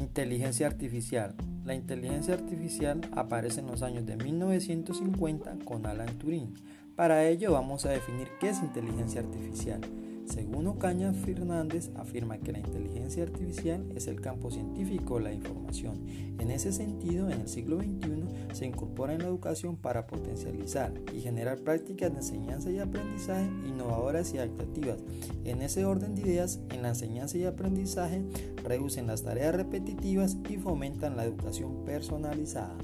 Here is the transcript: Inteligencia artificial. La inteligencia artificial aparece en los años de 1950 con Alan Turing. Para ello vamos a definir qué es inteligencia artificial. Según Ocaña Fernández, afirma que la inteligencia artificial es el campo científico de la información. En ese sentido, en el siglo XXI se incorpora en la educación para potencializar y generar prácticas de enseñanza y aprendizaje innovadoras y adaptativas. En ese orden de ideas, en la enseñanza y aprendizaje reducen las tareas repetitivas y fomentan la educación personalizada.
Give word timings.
Inteligencia 0.00 0.66
artificial. 0.66 1.34
La 1.62 1.74
inteligencia 1.74 2.32
artificial 2.32 3.02
aparece 3.12 3.60
en 3.60 3.66
los 3.66 3.82
años 3.82 4.06
de 4.06 4.16
1950 4.16 5.58
con 5.66 5.84
Alan 5.84 6.18
Turing. 6.18 6.54
Para 6.96 7.28
ello 7.28 7.52
vamos 7.52 7.84
a 7.84 7.90
definir 7.90 8.28
qué 8.40 8.48
es 8.48 8.62
inteligencia 8.62 9.20
artificial. 9.20 9.82
Según 10.30 10.68
Ocaña 10.68 11.12
Fernández, 11.12 11.90
afirma 11.96 12.38
que 12.38 12.52
la 12.52 12.60
inteligencia 12.60 13.24
artificial 13.24 13.84
es 13.96 14.06
el 14.06 14.20
campo 14.20 14.52
científico 14.52 15.16
de 15.16 15.24
la 15.24 15.32
información. 15.32 16.06
En 16.38 16.52
ese 16.52 16.72
sentido, 16.72 17.28
en 17.28 17.40
el 17.40 17.48
siglo 17.48 17.78
XXI 17.78 18.54
se 18.54 18.64
incorpora 18.64 19.12
en 19.12 19.22
la 19.22 19.26
educación 19.26 19.76
para 19.76 20.06
potencializar 20.06 20.94
y 21.12 21.20
generar 21.20 21.58
prácticas 21.58 22.12
de 22.12 22.18
enseñanza 22.18 22.70
y 22.70 22.78
aprendizaje 22.78 23.50
innovadoras 23.66 24.32
y 24.32 24.38
adaptativas. 24.38 24.98
En 25.44 25.62
ese 25.62 25.84
orden 25.84 26.14
de 26.14 26.22
ideas, 26.22 26.60
en 26.70 26.82
la 26.82 26.90
enseñanza 26.90 27.36
y 27.36 27.44
aprendizaje 27.44 28.22
reducen 28.62 29.08
las 29.08 29.24
tareas 29.24 29.56
repetitivas 29.56 30.36
y 30.48 30.58
fomentan 30.58 31.16
la 31.16 31.24
educación 31.24 31.84
personalizada. 31.84 32.76